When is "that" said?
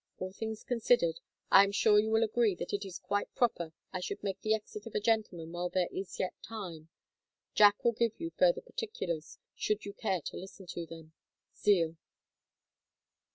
2.55-2.73